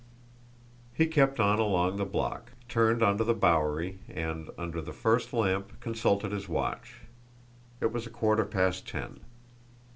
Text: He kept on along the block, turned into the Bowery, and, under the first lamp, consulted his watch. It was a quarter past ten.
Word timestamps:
He 0.95 1.05
kept 1.05 1.39
on 1.39 1.59
along 1.59 1.97
the 1.97 2.05
block, 2.05 2.53
turned 2.67 3.03
into 3.03 3.23
the 3.23 3.35
Bowery, 3.35 3.99
and, 4.09 4.49
under 4.57 4.81
the 4.81 4.93
first 4.93 5.31
lamp, 5.31 5.79
consulted 5.79 6.31
his 6.31 6.49
watch. 6.49 7.01
It 7.79 7.91
was 7.93 8.07
a 8.07 8.09
quarter 8.09 8.43
past 8.45 8.87
ten. 8.87 9.19